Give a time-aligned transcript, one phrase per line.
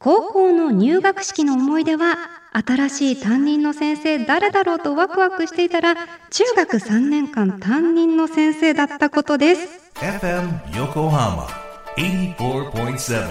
[0.00, 2.16] 高校の入学式の思い出は
[2.52, 5.96] 新しい担任の先生誰だろうとワクワクしていたら
[6.30, 11.48] 中学3年間担任の先生だったことです FM Yokohama
[11.96, 13.26] 84.7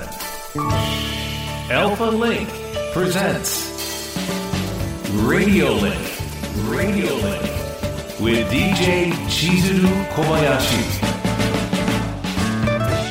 [1.71, 2.49] Alpha Link
[2.93, 3.71] presents
[5.25, 5.95] Radio Link
[6.69, 7.49] Radio Link
[8.19, 11.16] with DJ Chizuru Kobayashi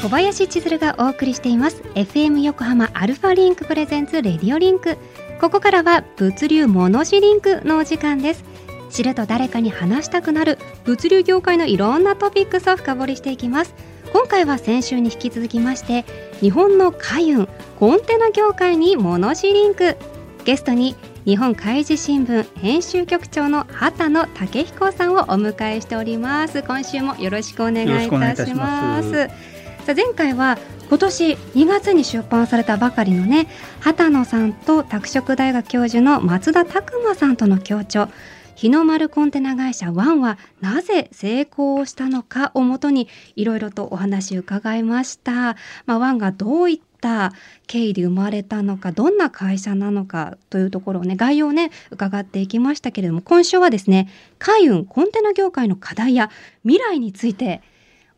[0.07, 1.83] 小林千鶴がお送りしています。
[1.97, 4.99] FM 横浜アルファリンクプレゼンツレディオリンク。
[5.41, 8.45] ここからは物流モノシリンクのお時間です。
[8.89, 13.75] 知ると誰かに話したくなる物流業界のいろんなトピックスを深掘りしていきます。
[14.13, 16.05] 今回は先週に引き続きまして
[16.41, 17.49] 日本の海運
[17.81, 19.97] コンテナ業界にモノシリンク。
[20.45, 26.63] ゲストに日本海事新聞編集局長の畑野武彦さんをお迎えしております。
[26.63, 29.56] 今週もよろしくお願いいたします。
[29.87, 30.59] さあ前回は
[30.89, 33.47] 今年2月に出版されたばかりのね
[33.79, 38.09] 畑野さんと拓殖大学教授の松田拓馬さんとの協調
[38.57, 43.07] 日の丸コンテナ会社ワンはなぜ成功したのかをもとに
[43.37, 45.55] いろいろとお話伺いました。
[45.85, 47.33] まあ、ワンがどういった
[47.69, 54.09] 経緯で生まれたのかどんな会社なのかというところをね概要をね伺っていきましたけれども今週はですね
[54.41, 56.31] 海運コンテナ業界の課題や
[56.65, 57.63] 未来について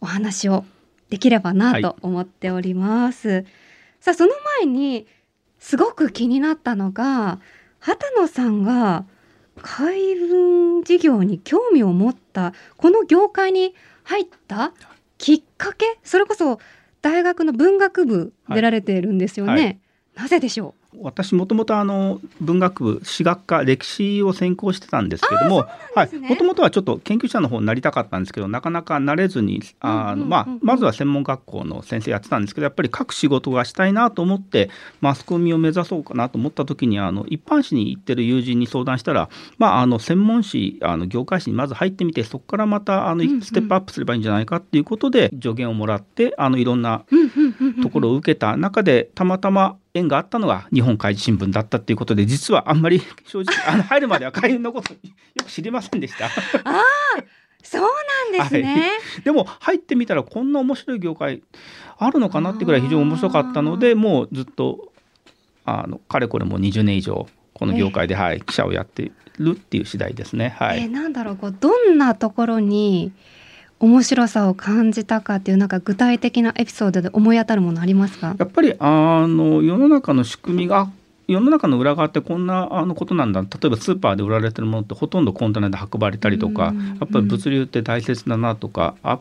[0.00, 0.64] お話を
[1.10, 3.28] できればなと思っております。
[3.28, 3.46] はい、
[4.00, 5.06] さあその前に
[5.58, 7.40] すごく気になったのが
[7.80, 9.04] 畑野さんが
[9.60, 14.72] 海運事業に興味を持ったこの業界に入った
[15.18, 16.60] きっかけそれこそ
[17.02, 19.78] 大学の文学部出られているんですよね、はいはい、
[20.14, 20.87] なぜでしょう？
[20.96, 25.66] 私もともとあの文学部史学科歴史を専攻してたんですけども、
[26.28, 34.70] もともとはちょっと研究者の方になりたかったんですけどなかなかなれずにあの、まあ、まずは専門学校の先生やってたんですけどやっぱり書く仕事がしたいなと思って
[35.02, 39.28] マスコミを目指そうかなと思った時にあの一般紙に行ってる友人に相談したら、
[39.58, 47.04] まあ、あの専門誌あの業界誌にまず入ってみてそこからまたあのステップアップすればいいんじゃないかっていうことで助言をもらってあのいろんな
[47.82, 54.98] ところを受けた中でたまたま縁があったのが日本海事新聞だったっていうことで実はあんまり 正直あの入るまでは海運のことよ
[55.44, 56.26] く知りませんでした。
[56.26, 56.30] あ
[56.64, 56.82] あ
[57.62, 58.74] そうなんですね、
[59.14, 61.42] はい、でも入ってみたらこんな面白い業界
[61.98, 64.92] あるのかなってぐらい非常に面白かったのでもうずっと
[65.64, 70.54] あのかれこれもう20年以上この業界で、はい、記者をやってるっていう次第ですね。
[70.56, 73.12] はい、えー、なんだろうこうどんなところに
[73.80, 78.34] 面白さを感じたかっていうなんか具体的なエピソードで思い当たるものありますか？
[78.38, 80.90] やっぱりあの世の中の仕組みが
[81.28, 83.42] 世の中の裏側ってこんなあのことなんだ。
[83.42, 86.72] 例えばスーパーで売られてるものってほとんどコンテナで運ばれたりとか、や
[87.04, 89.20] っぱり物流って大切だなとかあ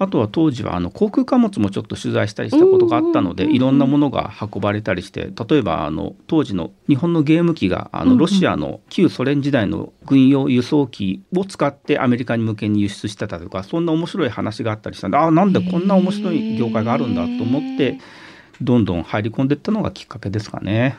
[0.00, 17.98] あとは当時はあの航空貨物もちょっと取材したりしたことがあったので、いろんなものが運ばれたりして例えばあの当時の日本のゲーム機があのロシアの旧ソ連時代の軍用輸送機を使ってアメリカに向けに輸出してたとかそんな面白い話があったりしたんであなんでこんな面白い業界があるんだと思って
[18.62, 20.96] どんどん入り込んでいったのがきっかけですかね。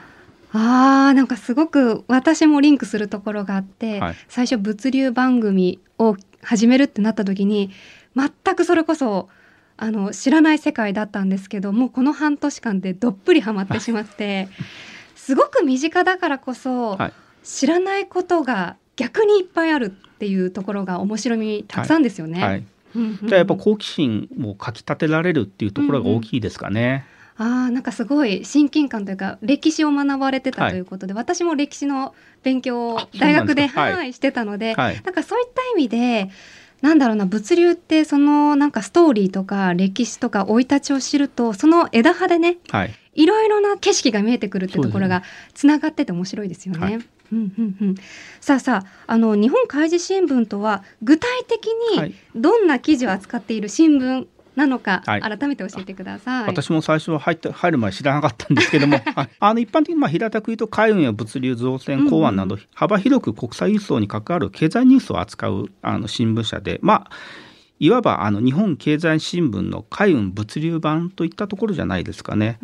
[0.53, 7.72] あーなんかすごく私もリンクするところがあって、はい、最初物流番組を始めるってなった時に
[8.16, 9.29] 全くそれこそ
[9.77, 14.47] あの知らない世界だったんですけどもうこの半年間でどっぷりハマってしまって
[15.16, 17.13] すごく身近だからこそ、はい、
[17.44, 22.39] 知らないことが逆にいっぱいあるっていうところが面白みたくさんですよね。
[22.41, 22.50] はい。
[22.50, 22.63] はい。
[23.23, 27.05] じゃあやっぱ好奇心をかき立てられるっていうところが大きいですかね。
[27.39, 32.13] うんうん、あなんかすごい親近感というか歴史を学ばれてたということで、はい、私も歴史の
[32.44, 36.29] 勉強を大学ではい、してたので、はい、なんかそういった意味で
[36.81, 46.80] なんだろうな物流ってそのなんかストーリーとか歴史とか生い立ちを知るとその枝葉でね、はい、いろいろな景色が見えてくるってところがつながってて面白いですよね。
[46.80, 46.94] はい。
[46.94, 47.96] うんうんうん、
[48.42, 56.47] さあさああの日本開示新聞とは具体的にどんな記事を扱っている新聞なのか、はい、改めて教えてください。
[56.47, 59.00] 私も最初入って入る前知らなかったんですけども、
[59.39, 67.12] あの一般的にまあ平たく言うと海運や物流造船港湾など幅広く国際輸送に関わる経済ニュースを扱うあの新聞社で、まあ
[67.81, 72.59] いわばあの日本経済新聞の海運物流版といったところじゃないですかね。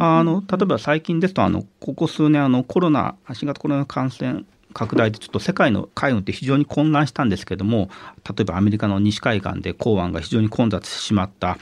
[0.00, 4.42] あの例えば最近ですとあのここ数年あのコロナ新型コロナ感染
[4.78, 7.90] 拡大でちょっと世界の海運って非常に混乱したんですけども
[8.24, 11.58] 例えばアメリカの西海岸で港湾が非常に混雑してしまった、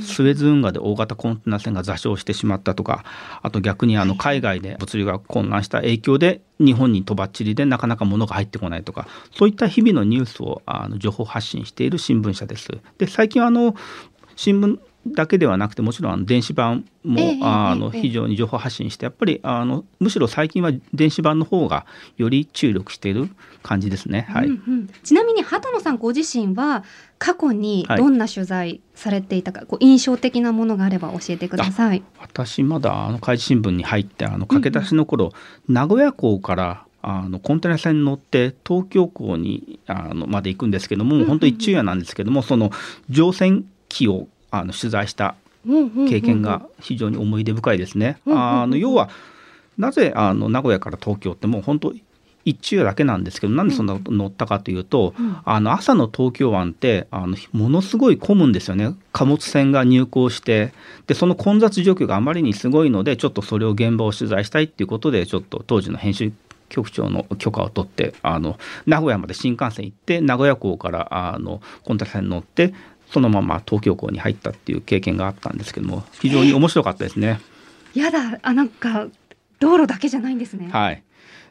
[0.00, 3.04] スエズ運河で大型コンテナ船が座礁してしまったとか
[3.42, 12.68] あと逆にあの海外で物流が混乱した影響で日本にとばっちりでなかなか物が入ってこないとかそういった日々のニュースをあの情報発信している新聞社です。
[12.98, 13.74] で最近あの
[14.36, 18.02] 新聞だけではなくてもちろん電子版も、ええあのええ。
[18.02, 21.86] 非常に情報発信してやっぱりあのむしろ最近は電子版の方が
[22.18, 23.30] より注力している
[23.62, 24.26] 感じですね。
[24.28, 24.62] はい、うん。
[24.66, 26.84] うんちなみに畑野さんご自身は
[27.18, 32.02] 過去にどんな取材されていたか、こう印象的なものがあれば教えてください。
[32.18, 35.32] 私まだあの開示新聞に入ってあの駆け出しの頃、
[35.68, 41.26] 名古屋港からあのコンテナ船に乗って東京港にあのまで行くんですけども、うんうん。
[41.26, 42.70] 本当一昼夜なんですけどもその
[43.08, 45.34] 乗船機をあの取材した
[46.08, 48.18] 経験が非常に思い出深いですね。
[48.26, 49.10] あの要は
[49.78, 51.94] なぜあの名古屋から東京ってもう本当
[52.44, 55.36] 一昼夜だけなんですけどなんでそんなこと乗ったかというと、うん。
[55.44, 58.94] あの朝の東京湾ってあのものすごい混むんですよね。
[59.12, 60.72] 貨物船が入港して
[61.06, 66.32] でその混雑状況があまりにすごいのでちょっとそれを現場を取材したいっていうことでちょっと当時の編集
[66.70, 72.72] 局長の許可を取ってあの名古屋まで新幹線行って名古屋港からあのコンテナ船に乗って
[73.12, 77.40] そのまま東京港に入ったっていう経験があったんですけども非常に面白かったですね。
[77.94, 79.08] やだあなんか
[79.58, 80.68] 道路だけじゃないんですね。
[80.70, 81.02] はい、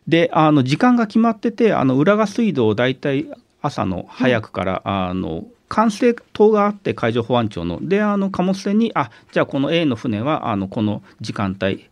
[0.07, 3.27] であの時間が決まっててあの浦賀水道を大体
[3.61, 11.87] 朝の早くから、あの管制塔があって海上保安庁のであの貨物船にあじゃあこの A の船はあのこの時間帯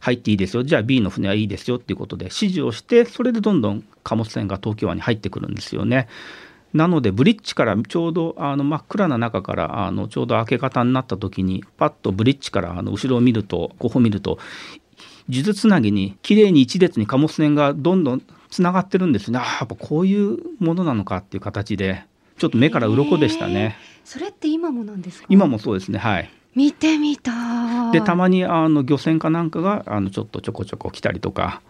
[0.00, 6.08] 入っていいですよじゃあ B の船はいいですよっていうことで指示をしてそれでどんどん貨物船が東京湾に入ってくるんですよね。
[6.72, 14.38] なのでブリッジからちょうどあの真っ暗な中からあのちょうど明け方になった時にパッとブリッジからあの後ろを見ると後方を見ると
[15.28, 19.38] 数珠つなぎに綺麗に一列に貨物船がどんどんつながってるんですね。
[19.38, 22.04] あーやっぱこういうものなのかっていう形で
[22.38, 23.76] ちょっと目から鱗でしたね。
[24.04, 25.26] それって今もなんですか？
[25.28, 25.98] 今もそうですね。
[25.98, 26.30] はい。
[26.54, 27.92] 見てみたい。
[27.92, 31.62] でたまにあの漁船かなんかがあのちょっとちょこちょこ来たりとか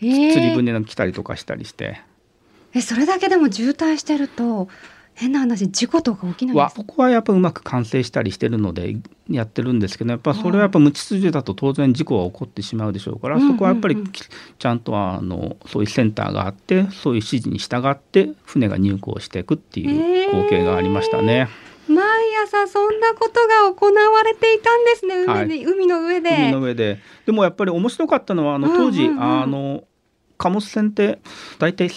[0.00, 0.32] えー。
[0.32, 2.00] 釣り船が来たりとかしたりして、
[2.74, 4.68] えそれだけでも渋滞してると
[5.14, 6.80] 変な話事故とか起きないんですか？
[6.80, 8.96] わここはやっぱうまく完成したりしてるので
[9.28, 14.22] やってるんですけどやっぱそれはやっぱ無秩序だと当然事故は起こってしまうでしょうから、そこはやっぱりき
[14.58, 21.48] ちゃんとあのそういうセンターがあってそういう指示に従って船が入港していくっていう光景がありましたね。
[21.88, 21.98] 毎
[22.44, 25.64] 朝そんなことが行われていたんですね海で、はい。
[25.64, 26.30] 海の上で。
[26.30, 27.00] 海の上で。
[27.26, 29.84] でもやっぱり面白かったのはあの当時、あの
[30.38, 31.18] 貨物船って
[31.58, 31.90] 大体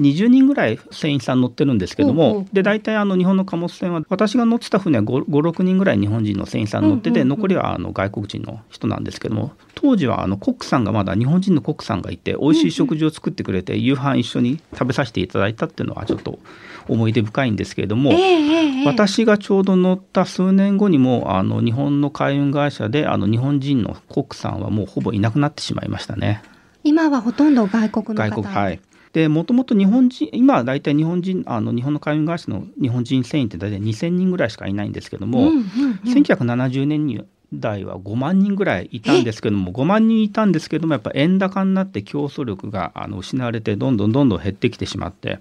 [0.00, 7.28] 20人ぐらい船員さん乗ってるんですけども、ほうほうほうで大体あの日本の貨物船は私が乗ってた船は56人ぐらい日本人の船員さん乗ってて、うんうんうん。
[7.28, 16.40] 残りはあの外国人の人なんですけども当時はあのコックさんがまだ日本人のコックさんがいて美味しい食事を作ってくれて、夕飯一緒に食べさせていただいたっていうのはちょっと
[16.88, 18.10] 思い出深いんですけれども。
[18.12, 18.86] ええええええ。
[18.86, 26.42] 私がちょうど乗った数年後にもあの日本の海運会社であの日本人のコックさんはもうほぼいなくなってしまいましたね。
[26.82, 28.30] 今はほとんど外国の方。
[28.30, 28.80] 外国はい
[29.14, 35.64] でもともと日本人今は大体日本人あの日本の海運会社の日本人船員って大体2000人ぐらいしかいないんですけども、うんうんうん
[36.04, 45.38] 1970年に代は5万人ぐらいいたんですけども5万人いたんですけどもやっぱ円高になって競争力があの失われてどんどんどんどん減ってきてしまって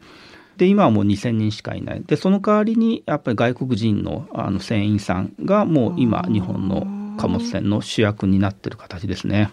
[0.58, 9.50] で今はもう2,000人しかいないでその代わりにやっぱり外国人のあの船員さんがもう今日本の貨物船の主役になってる形ですね。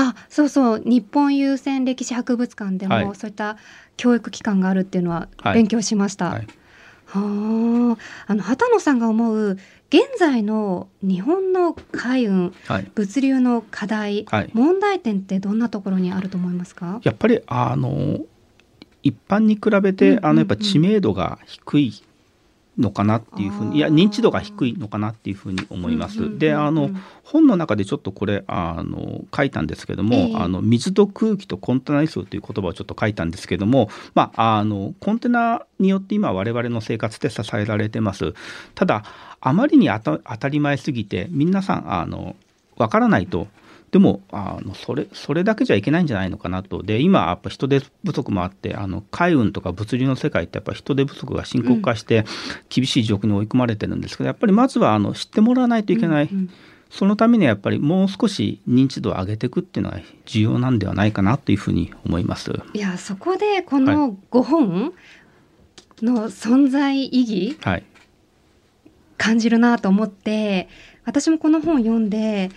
[0.00, 0.82] あそうそう。
[0.84, 3.14] 日本郵船歴史博物館でも、はい。
[3.16, 3.56] そういった
[3.96, 5.54] 教育機関があるっていうのははい。
[5.54, 6.30] 勉強しました。
[6.30, 6.46] はい。
[7.06, 7.96] は
[8.26, 8.30] あ。
[8.30, 9.58] あの畑野さんが思う
[9.90, 12.90] 現在の日本の海運はい。
[12.94, 14.50] 物流の課題、はい。
[14.52, 17.00] 問題点ってどんなところにあると思いますか？
[17.02, 18.20] やっぱりあの
[19.02, 22.02] 一般に比べて、あのやっぱ知名度が低い
[22.78, 26.18] のかなっていうふうにいや認知度が低いのかなっていうふうに思います。
[26.18, 26.90] うんうんうんうんであの
[27.24, 38.32] 本の中でちょっとこれあの書いたんですけども、ええあの水と空気とコンテナ輸送という言葉をちょっと書いたんですけども、まあ、あのコンテナによって今我々の生活って支えられてます。
[38.74, 39.04] ただ
[39.40, 42.34] あまりにあた当たり前すぎて皆さんあの
[42.76, 43.48] わからないと
[43.90, 46.82] でもあのそれそれだけじゃいけないんじゃないのかなと。
[46.82, 52.24] で今やっぱ人手不足もあってあの海運とか物流の世界ってやっぱ人手不足が深刻化して
[52.68, 56.50] 厳しい状況に追い込まれてるんですけどやっぱりまずはあの知ってもらわないといけない、うんうん。
[56.90, 62.50] そのためにはやっぱりもう少し認知度を上げていくっていうのが重要なんではないかなというふうに思います。
[62.72, 64.92] いやそこでこの5本
[66.02, 67.20] の存在意
[67.52, 67.84] 義はい、
[69.16, 70.68] 感じるなと思って
[71.04, 72.50] 私もこの本読んで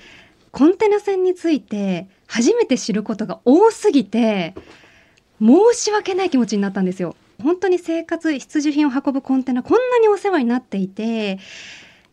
[0.51, 4.53] コンテナ船について初めて知ることが多すぎて
[5.39, 7.15] 申し訳ない気持ちになったんですよ。
[7.41, 11.39] 本当に生活必需品を運ぶコンテナこんなにお世話になっていて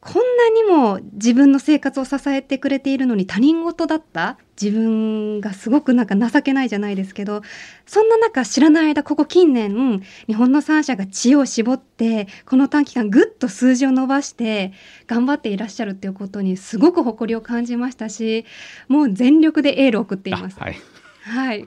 [0.00, 7.42] こんなにも自分の生活を支えてくれているのに他人事だった自分がすごくなんか情けないじゃないですけど
[7.86, 14.72] そんな中知らない間ここ近年日本の3社が知恵を絞ってこの短期間ぐっと数字を伸ばして
[15.06, 18.44] 頑張っていらっしゃるっていうことにすごく誇りを感じましたし
[18.88, 20.58] もう全力でエールを送っています。
[20.58, 20.76] はい、
[21.22, 21.66] はい、い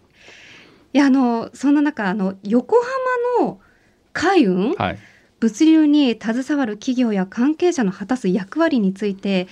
[0.92, 2.76] やあのそんな中あの横
[3.40, 3.62] 浜の
[4.14, 5.00] 海運、はい、
[5.40, 9.48] 物流に携わる企業や関係者の果たす役割について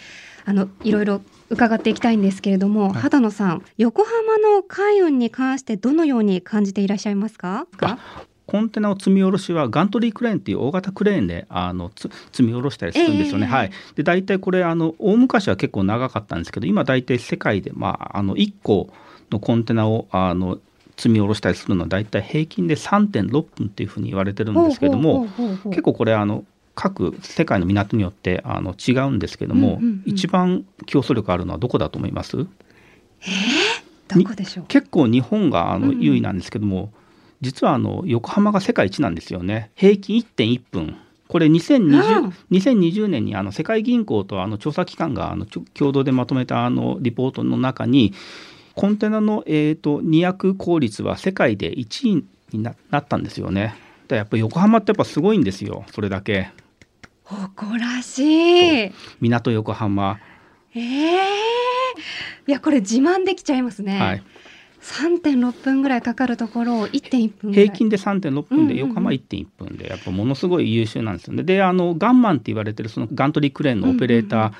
[0.46, 2.94] あのいろいろ伺っていきたいんですけれども、はい。
[2.94, 7.68] 畑野さん横浜の海運に関してどのように感じていらっしゃいますか？
[8.46, 13.46] コンテナを積み下ろしはガントリークレーンっていう大型クレーンであのつ積み下ろしたりするんですよね。
[13.46, 13.52] ええ。
[13.54, 18.90] はい、で大体これあの大昔は結構長かったんですけど今大体世界で、まあ、あの1個
[19.30, 20.58] のコンテナをあの
[20.98, 25.28] 積み下ろしたりするのは大体平均で3.6分っていうふうに言われてるんですけども
[25.66, 26.44] 結構これあの
[26.82, 30.04] 各世界の港によってあの違うんですけども、うんうんうん。
[30.06, 32.38] 一番競争力あるのはどこだと思います？
[32.38, 34.66] どこでしょう？
[34.70, 36.02] 結構日本があのうんうん。
[36.02, 36.94] 優位なんですけども、
[37.42, 39.72] 実はあの横浜が世界一なんですよね。
[39.76, 40.96] 平均1.1分。
[41.28, 41.54] これうん。
[41.56, 48.14] 2020, 2020年にあの世界銀行とあの調査機関があの共同でまとめたあのリポートの中に
[48.76, 53.76] コンテナの、えー、と荷役効率は世界で1位にななったんですよね。
[54.08, 55.84] だやっぱ横浜ってやっぱすごいんですよ。
[55.92, 56.52] それだけ
[57.30, 58.92] 誇らしい。
[59.22, 60.20] 港横浜、
[60.74, 61.20] ええ
[62.48, 64.24] いやこれ自慢できちゃいますね、はい、
[64.82, 68.68] 3.6分ぐらいかかるところを1.1分平均で3.6分うんうんうん。
[68.70, 71.44] で横浜1.1分でやっぱものすごい優秀なんですよね。
[71.44, 74.52] であのガンマンって言われてるそのガントリークレーンのオペレーター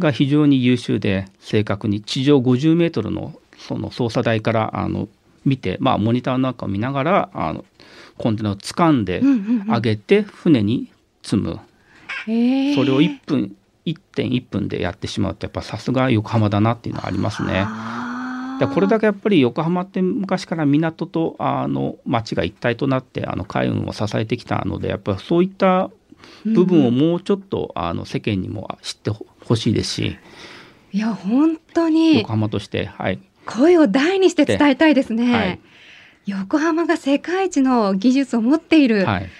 [0.00, 2.02] が非常に優秀で正確に。
[2.02, 5.08] 地上50メートルのその操作台からあの
[5.44, 7.64] 見て、まあ、モニターなんかを見ながらあの
[8.16, 9.66] コンテナを掴んでうんうんうん。
[9.66, 10.90] 上げて船に
[11.22, 11.60] 積む、
[12.26, 13.56] ええそれを1分
[13.86, 17.66] 1.1分でやってしまうとやっぱさすが横浜だなっていうのはありますね。
[18.74, 25.90] これだけやっぱり横浜って昔から港とあの町が一体となってあの海運を支えてきたのでやっぱりそういった
[26.44, 30.16] 部分をもうちょっとあの世間にも知ってほしいですし。
[30.92, 32.16] いや本当に。
[32.18, 33.20] 横浜としてはい。
[33.46, 35.60] 声を大にして伝えたいですね、はい。
[36.26, 39.30] 横浜が世界一の技術を持っている、はい。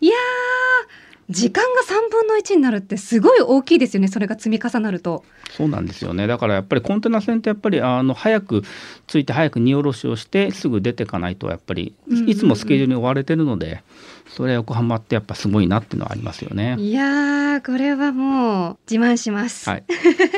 [0.00, 4.08] い、やー時間が3分の1になるってすごい大きいですよね。
[4.08, 5.24] それが積み重なると。
[5.50, 6.26] そうなんですよね。
[6.26, 8.62] だからやっぱりコンテナ船ってやっぱりあの早く
[9.06, 12.30] 着いて早く荷下ろしをしてすぐ出ていかないとやっぱりうんうんうん。
[12.30, 13.82] いつもスケジュールに追われてるので
[14.28, 16.76] それは横浜ってやっぱすごいなっていうのはありますよね。
[16.78, 19.84] いやーこれはもう自慢します、はい、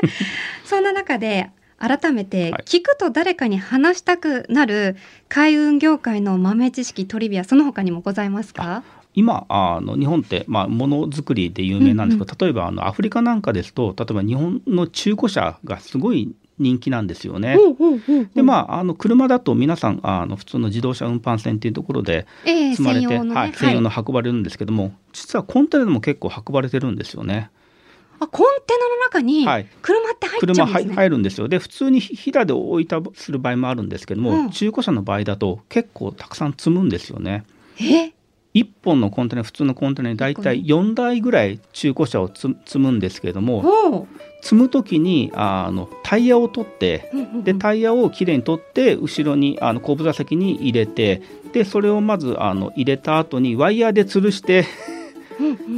[0.65, 2.63] そんな中で改めてはい。
[2.67, 4.97] 聞くと誰かに話したくなる
[5.29, 8.83] 海運業界の豆知識トリビアその他にもございますか？
[9.15, 17.59] 今あの日本ってまあものづくりで有名なんですけど、例えばあのアフリカなんかですと例えば日本の中古車がすごい人気なんですよね。
[18.35, 27.51] でまああの車だと皆さんあの普通の自動車運搬船っていうところでええ積まれて、専用のね、はい、専用の運ばれるんですけども、実はコンテナでも結構運ばれてるんですよね。
[28.21, 29.67] あコンテナの中にはい。
[29.81, 31.49] 車って入っちゃ車うんですね、入入るんですよ。
[31.49, 34.51] で普通にひらで置いたする場合もあるんですけども、うん。
[34.51, 37.45] 中古車の場合だと結構たくさん積むんですよね。
[37.81, 38.13] え？
[38.55, 44.09] 1本のコンテナ普通のコンテナに大体4台ぐらい中古車をつ積むんですけれどもほ
[44.43, 47.11] 積む時にああのタイヤを取って
[47.45, 54.67] でタイヤをきれいに取って後ろにあの後部座席に入れてでそれをまずあの入れた後にワイヤーで吊るして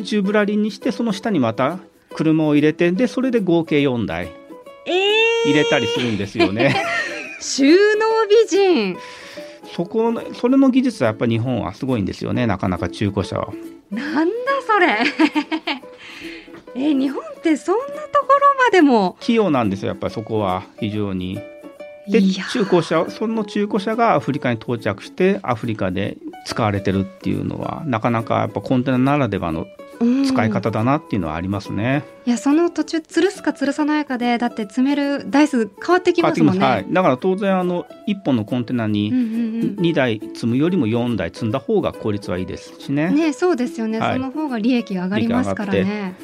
[0.04, 1.78] チューブラリンにしてその下にまた
[2.14, 4.32] 車を入れてでそれで合計4台
[4.86, 5.22] えー。
[5.44, 6.74] 入れたりするんですよね。
[7.40, 7.64] 収
[7.96, 8.96] 納美人
[9.74, 13.52] そこのそれの技術はやっぱり日本はすごいんですよねなかなか中古車は。
[13.90, 14.32] なんだ
[14.66, 14.98] それ
[16.74, 21.40] え日本ってそんなところまでも器用なんですよやっぱりそこは非常に。
[22.08, 29.81] で中古車その中古車がアフリカに到着してアフリカで使われてるっていうのはなかなかやっぱコンテナならではのうん
[30.26, 32.04] 使い方だなっていうのはありますね。
[32.26, 36.64] いやその途中吊るすか吊るさないかでだって詰める台数変わってきますもんね。
[36.64, 43.10] はい、だから当然あの1本のコンテナにうんうんうん2台積むよりも4台積んだ方が効率はいいですしね。
[43.10, 46.14] ねそうですよね、はいその方が利益が上がりますからね。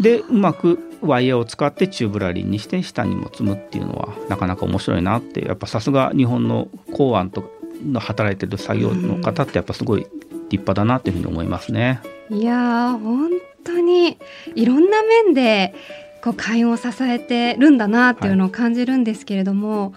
[0.00, 7.50] でうまくワイヤーを使ってチューブラリンにして下にも積むっていうのはなかなか面白いなってやっぱさすが日本の港湾と
[7.84, 10.06] の働いてる作業の方ってやっぱすごい
[10.50, 12.00] 立派だなっていうふうに思いますね。
[12.30, 13.30] いやー本
[13.64, 14.16] 当に
[14.54, 15.74] いろんな面で
[16.22, 19.94] こう海運を支えてるんだなっていうのを感じるんですけれども、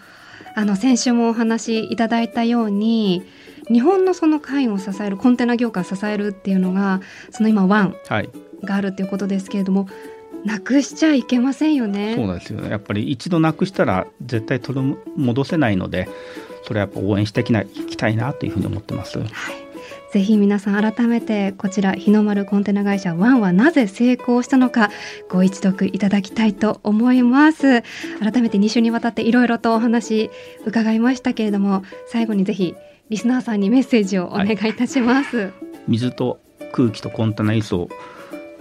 [0.55, 3.23] あの先週もお話しいただいたように
[3.69, 8.29] 日本のその海運を支えるコンテナ業界を支えるっていうのがその今ワンはい、
[8.63, 9.87] があるっていうことですけれども
[10.45, 12.15] なくしちゃいけませんよね。
[12.15, 16.09] そうなんですよねやっぱり一度なくしたら絶対取り戻せないので
[16.63, 19.19] それはやっぱ応援していきたいなというふうに思ってます。
[19.19, 19.62] はい
[20.11, 24.89] ぜひ皆さん改めてこちら日の丸コンテナ会社ワンはなぜ成功したのか
[25.29, 27.81] ご一読いただきたいと思います。
[28.19, 30.29] 改めて2週にわたっていろいろとお話
[30.65, 32.75] 伺いましたけれども最後にぜひ
[33.09, 35.53] リスナーさんにメッセージをお願いいたします、はい、
[35.87, 36.39] 水と
[36.71, 37.89] 空気とコンテナ輸送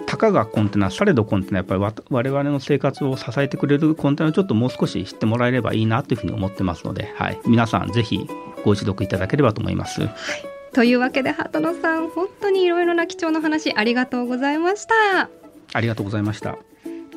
[0.06, 8.26] たかがコンテナされどコンテナやっぱり我々の生活を支えてくれるコンテナをちょっともう少し知ってもらえればいいなというふうに思ってますので、はい、皆さんぜひ
[8.64, 10.02] ご一読いただければと思います。
[10.02, 15.28] はいというわけで鳩野さん本当にいろいろな貴重な話ありがとうございました。
[15.74, 16.56] ありがとうございました。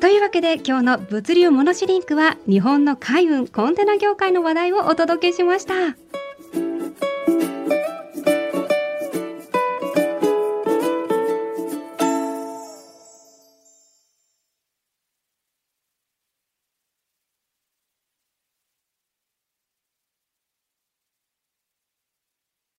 [0.00, 5.96] というわけで今日の物流モノシリンクは日本の海運コンテナ業界の話題をお届けしました